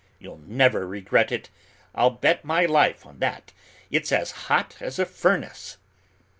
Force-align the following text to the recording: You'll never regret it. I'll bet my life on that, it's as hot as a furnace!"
You'll 0.17 0.39
never 0.39 0.87
regret 0.87 1.31
it. 1.31 1.51
I'll 1.93 2.09
bet 2.09 2.43
my 2.43 2.65
life 2.65 3.05
on 3.05 3.19
that, 3.19 3.51
it's 3.91 4.11
as 4.11 4.31
hot 4.49 4.75
as 4.81 4.97
a 4.97 5.05
furnace!" 5.05 5.77